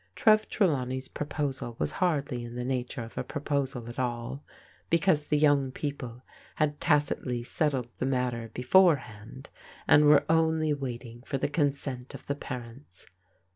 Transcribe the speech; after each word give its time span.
Trev 0.15 0.49
Trelawney's 0.49 1.07
proposal 1.07 1.75
was 1.77 1.91
hardly 2.01 2.43
in 2.43 2.55
the 2.55 2.65
nature 2.65 3.03
of 3.03 3.19
a 3.19 3.23
proposal 3.23 3.87
at 3.87 3.99
all, 3.99 4.43
because 4.89 5.27
the 5.27 5.37
young 5.37 5.71
people 5.71 6.23
had 6.55 6.81
tacitly 6.81 7.43
settled 7.43 7.87
the 7.99 8.07
matter 8.07 8.49
beforehand, 8.51 9.51
and 9.87 10.05
were 10.05 10.25
only 10.27 10.73
waiting 10.73 11.21
for 11.21 11.37
the 11.37 11.47
consent 11.47 12.15
of 12.15 12.25
the 12.25 12.33
parents. 12.33 13.05